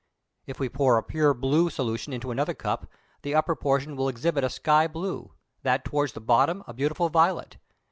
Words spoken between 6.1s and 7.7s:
the bottom, a beautiful violet.